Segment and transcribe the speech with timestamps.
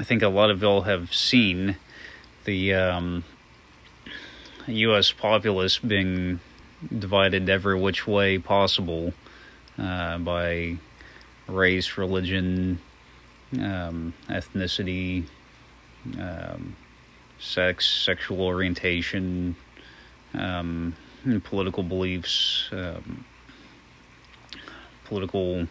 [0.00, 1.76] I think a lot of y'all have seen
[2.44, 3.24] the um,
[4.68, 5.10] U.S.
[5.10, 6.38] populace being
[6.96, 9.12] divided every which way possible
[9.76, 10.76] uh, by
[11.48, 12.78] race, religion,
[13.60, 15.24] um, ethnicity,
[16.16, 16.76] um,
[17.40, 19.56] sex, sexual orientation,
[20.34, 20.94] um,
[21.42, 23.24] political beliefs, um,
[25.06, 25.66] political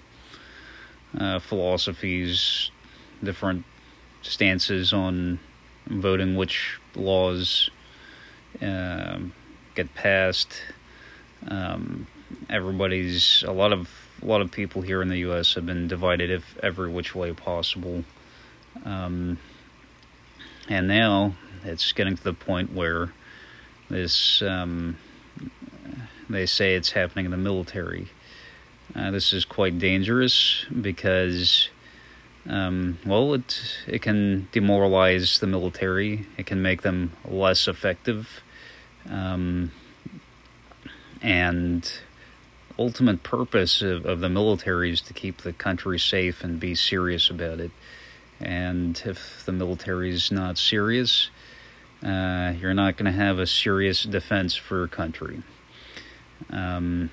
[1.18, 2.72] uh, philosophies,
[3.24, 3.64] different
[4.28, 5.40] stances on
[5.88, 7.70] voting which laws
[8.62, 9.20] uh,
[9.76, 10.62] get passed.
[11.48, 12.08] Um,
[12.50, 13.90] everybody's a lot of
[14.22, 15.54] a lot of people here in the U.S.
[15.54, 18.04] have been divided if every which way possible,
[18.84, 19.38] um,
[20.68, 23.14] and now it's getting to the point where
[23.90, 24.98] this um,
[26.30, 28.08] they say it's happening in the military.
[28.96, 31.70] Uh, this is quite dangerous because,
[32.50, 36.26] um, well, it it can demoralize the military.
[36.38, 38.30] It can make them less effective,
[39.10, 39.72] um,
[41.22, 41.92] and
[42.80, 47.30] ultimate purpose of, of the military is to keep the country safe and be serious
[47.30, 47.72] about it.
[48.40, 51.30] And if the military is not serious,
[52.04, 55.42] uh, you're not going to have a serious defense for your country.
[56.52, 57.10] Um,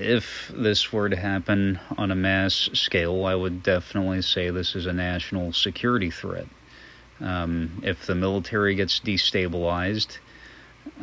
[0.00, 4.86] if this were to happen on a mass scale, I would definitely say this is
[4.86, 6.46] a national security threat.
[7.20, 10.18] Um, if the military gets destabilized,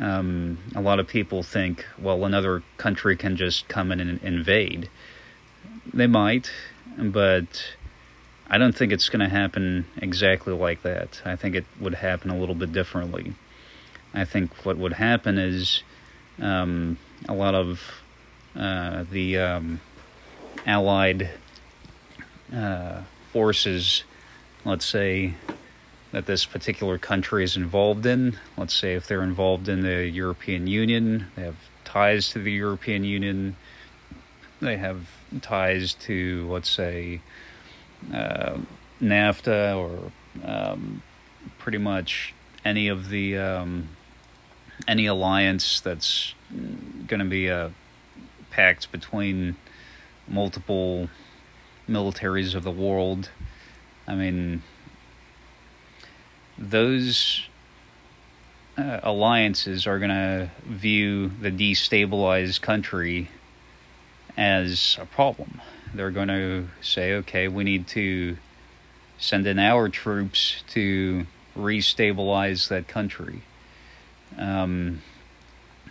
[0.00, 4.90] um, a lot of people think, well, another country can just come in and invade.
[5.94, 6.50] They might,
[6.98, 7.76] but
[8.50, 11.22] I don't think it's going to happen exactly like that.
[11.24, 13.34] I think it would happen a little bit differently.
[14.12, 15.84] I think what would happen is
[16.40, 18.02] um, a lot of
[18.58, 19.80] uh, the um,
[20.66, 21.30] Allied
[22.54, 24.04] uh, forces,
[24.64, 25.34] let's say,
[26.12, 28.38] that this particular country is involved in.
[28.56, 33.04] Let's say if they're involved in the European Union, they have ties to the European
[33.04, 33.56] Union,
[34.60, 35.08] they have
[35.40, 37.20] ties to, let's say,
[38.12, 38.58] uh,
[39.00, 40.12] NAFTA or
[40.44, 41.02] um,
[41.58, 43.88] pretty much any of the um,
[44.86, 46.34] any alliance that's
[47.06, 47.72] going to be a
[48.90, 49.56] between
[50.26, 51.08] multiple
[51.88, 53.30] militaries of the world.
[54.06, 54.62] I mean,
[56.58, 57.46] those
[58.76, 63.30] uh, alliances are going to view the destabilized country
[64.36, 65.60] as a problem.
[65.94, 68.36] They're going to say, okay, we need to
[69.18, 71.26] send in our troops to
[71.56, 73.42] restabilize that country.
[74.36, 75.02] Um,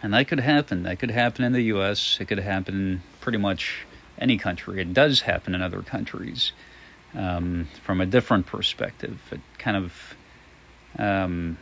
[0.02, 0.84] and that could happen.
[0.84, 3.86] That could happen in the U.S., it could happen in pretty much
[4.18, 4.82] any country.
[4.82, 6.52] It does happen in other countries
[7.14, 9.20] um, from a different perspective.
[9.32, 10.16] It kind of
[10.98, 11.58] um,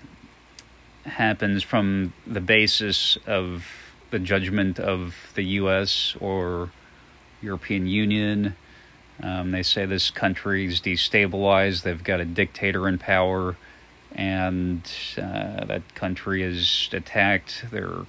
[1.05, 3.65] happens from the basis of
[4.11, 6.15] the judgment of the U.S.
[6.19, 6.71] or
[7.41, 8.55] European Union.
[9.21, 11.83] Um, they say this country is destabilized.
[11.83, 13.55] They've got a dictator in power,
[14.13, 14.81] and
[15.17, 17.65] uh, that country is attacked.
[17.71, 18.05] They're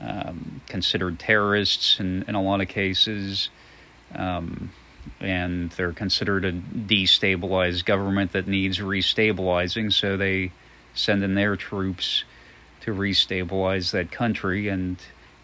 [0.00, 3.48] um, considered terrorists in, in a lot of cases.
[4.14, 4.72] Um,
[5.20, 10.52] and they're considered a destabilized government that needs restabilizing, so they
[10.94, 12.24] send in their troops
[12.82, 14.96] to restabilize that country and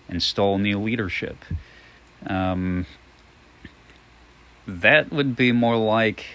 [0.09, 1.37] install new leadership.
[2.27, 2.87] Um,
[4.67, 6.27] that would be more like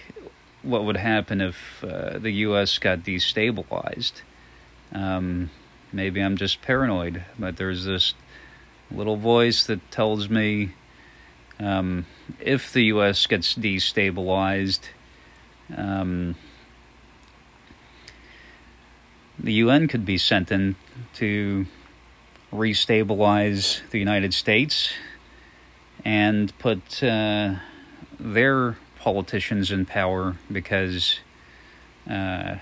[0.62, 2.78] what would happen if uh, the U.S.
[2.78, 4.22] got destabilized.
[4.94, 5.50] Um,
[5.91, 8.13] maybe I'm just paranoid, but there's this
[8.90, 10.72] little voice that tells me
[11.59, 12.06] um,
[12.40, 13.28] if the U.S.
[13.28, 14.81] gets destabilized,
[15.75, 16.35] um,
[19.38, 20.75] the UN could be sent in
[21.16, 21.66] to
[22.51, 24.91] restabilize the United States
[26.03, 27.56] and put uh,
[28.19, 31.19] their politicians in power because
[32.10, 32.56] uh,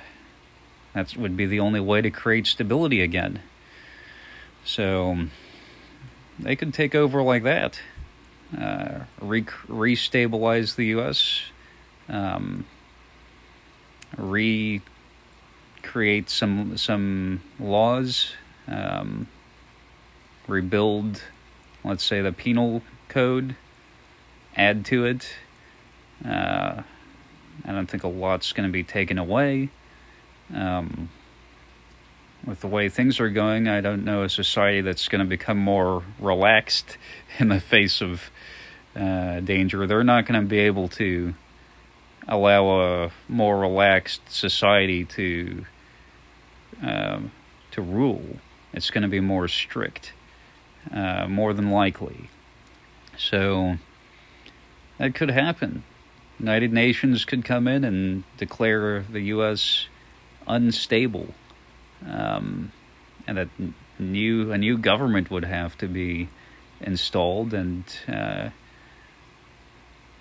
[0.99, 3.41] that would be the only way to create stability again.
[4.65, 5.17] So
[6.37, 7.79] they could take over like that,
[8.57, 11.43] uh, re- restabilize the U.S.,
[12.09, 12.65] um,
[14.17, 14.81] recreate
[16.29, 18.33] some some laws,
[18.67, 19.27] um,
[20.47, 21.23] rebuild,
[21.83, 23.55] let's say the penal code,
[24.55, 25.29] add to it.
[26.25, 26.81] Uh,
[27.65, 29.69] I don't think a lot's going to be taken away.
[30.53, 31.09] Um,
[32.45, 35.57] with the way things are going, I don't know a society that's going to become
[35.57, 36.97] more relaxed
[37.39, 38.31] in the face of
[38.95, 39.85] uh, danger.
[39.87, 41.33] They're not going to be able to
[42.27, 45.65] allow a more relaxed society to
[46.81, 47.31] um,
[47.71, 48.37] to rule.
[48.73, 50.13] It's going to be more strict,
[50.91, 52.29] uh, more than likely.
[53.17, 53.77] So
[54.97, 55.83] that could happen.
[56.39, 59.87] United Nations could come in and declare the U.S.
[60.49, 61.27] unstable,
[62.05, 62.71] um,
[63.25, 63.49] and that
[63.97, 66.27] new a new government would have to be
[66.81, 68.49] installed, and uh,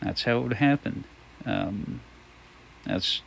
[0.00, 1.04] that's how it would happen.
[1.44, 2.00] Um,
[2.84, 3.22] that's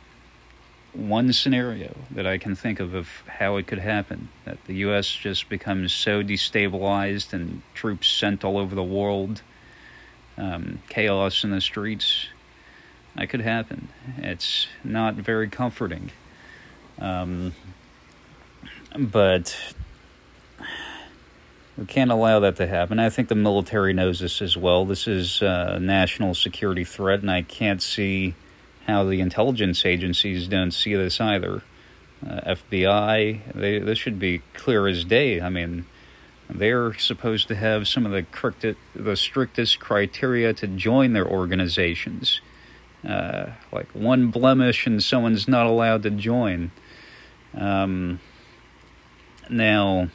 [0.92, 4.28] one scenario that I can think of of how it could happen.
[4.44, 5.10] That the U.S.
[5.10, 9.42] just becomes so destabilized and troops sent all over the world,
[10.36, 12.28] um, chaos in the streets.
[13.16, 13.88] That could happen.
[14.16, 16.12] It's not very comforting.
[17.02, 17.52] Um,
[18.96, 19.74] but
[21.76, 23.00] we can't allow that to happen.
[23.00, 24.84] I think the military knows this as well.
[24.84, 28.34] This is a national security threat, and I can't see
[28.86, 31.62] how the intelligence agencies don't see this either.
[32.24, 35.40] Uh, FBI, they, this should be clear as day.
[35.40, 35.86] I mean,
[36.48, 42.40] they're supposed to have some of the, the strictest criteria to join their organizations.
[43.06, 46.70] Uh, like one blemish and someone's not allowed to join.
[47.54, 48.20] Um,
[49.50, 50.08] now,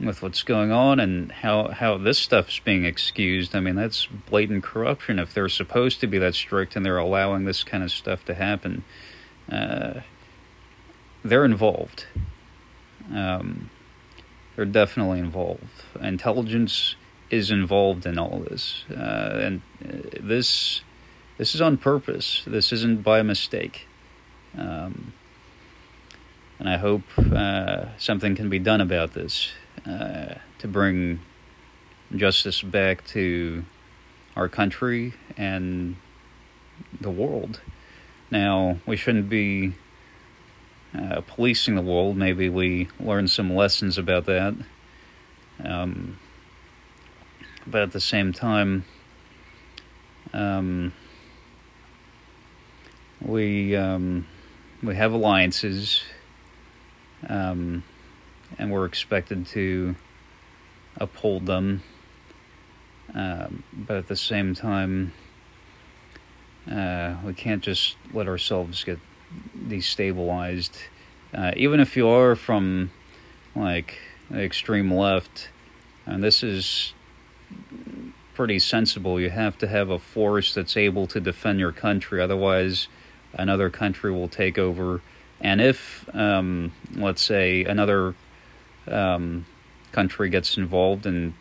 [0.00, 3.54] with what's going on and how how this stuff's being excused.
[3.54, 5.18] I mean, that's blatant corruption.
[5.18, 8.34] If they're supposed to be that strict and they're allowing this kind of stuff to
[8.34, 8.84] happen,
[9.50, 10.00] uh,
[11.24, 12.06] they're involved.
[13.12, 13.70] Um,
[14.54, 15.84] they're definitely involved.
[16.00, 16.96] Intelligence
[17.30, 20.82] is involved in all this, uh, and uh, this
[21.38, 22.42] this is on purpose.
[22.46, 23.86] This isn't by mistake.
[24.56, 25.12] Um,
[26.58, 29.52] and I hope uh, something can be done about this.
[29.86, 31.20] Uh, to bring
[32.14, 33.64] justice back to
[34.36, 35.96] our country and
[37.00, 37.60] the world.
[38.30, 39.74] Now, we shouldn't be
[40.94, 42.16] uh, policing the world.
[42.16, 44.54] Maybe we learn some lessons about that.
[45.62, 46.18] Um,
[47.66, 48.84] but at the same time,
[50.32, 50.92] um,
[53.20, 54.26] we um,
[54.82, 56.02] we have alliances.
[57.26, 57.82] Um,
[58.58, 59.96] and we're expected to
[60.96, 61.82] uphold them.
[63.14, 65.12] Um, but at the same time,
[66.70, 68.98] uh, we can't just let ourselves get
[69.56, 70.76] destabilized.
[71.32, 72.90] Uh, even if you are from
[73.54, 73.98] like
[74.30, 75.48] the extreme left,
[76.06, 76.94] and this is
[78.34, 82.20] pretty sensible, you have to have a force that's able to defend your country.
[82.20, 82.88] Otherwise,
[83.32, 85.00] another country will take over.
[85.40, 88.14] And if, um, let's say, another
[88.88, 89.46] um,
[89.92, 91.34] country gets involved and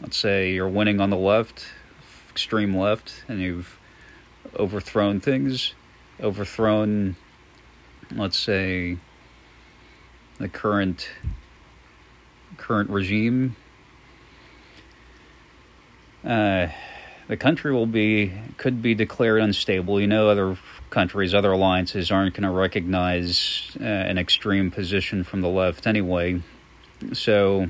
[0.00, 1.66] let's say you're winning on the left,
[2.30, 3.78] extreme left, and you've
[4.58, 5.74] overthrown things,
[6.20, 7.16] overthrown,
[8.10, 8.98] let's say,
[10.38, 11.08] the current
[12.56, 13.56] current regime.
[16.24, 16.68] Uh,
[17.28, 20.00] the country will be could be declared unstable.
[20.00, 20.58] You know, other
[20.90, 26.42] countries, other alliances aren't going to recognize uh, an extreme position from the left anyway.
[27.12, 27.68] So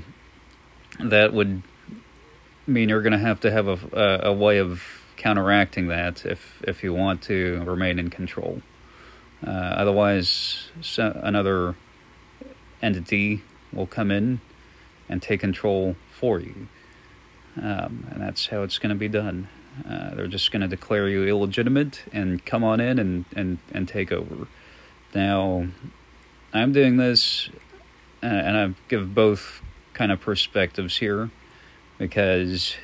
[0.98, 1.62] that would
[2.66, 4.82] mean you're going to have to have a, a, a, way of
[5.16, 8.62] counteracting that if if you want to remain in control.
[9.44, 11.74] Uh, otherwise, so another
[12.80, 13.42] entity
[13.72, 14.40] will come in
[15.08, 16.68] and take control for you,
[17.56, 19.48] um, and that's how it's going to be done.
[19.88, 23.88] Uh, they're just going to declare you illegitimate and come on in and, and, and
[23.88, 24.46] take over.
[25.14, 25.66] Now,
[26.52, 27.48] I'm doing this
[28.22, 29.62] uh, and I give both
[29.94, 31.30] kind of perspectives here
[31.98, 32.76] because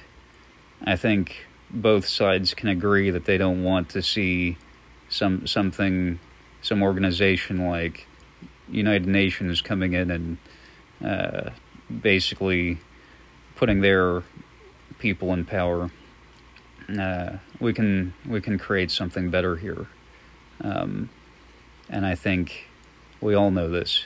[0.85, 4.57] I think both sides can agree that they don't want to see
[5.09, 6.19] some something
[6.61, 8.07] some organization like
[8.69, 10.39] United Nations coming in and
[11.05, 11.51] uh,
[12.03, 12.79] basically
[13.57, 14.23] putting their
[14.99, 15.90] people in power.
[16.99, 19.87] Uh, we can we can create something better here,
[20.62, 21.11] um,
[21.90, 22.67] and I think
[23.21, 24.05] we all know this.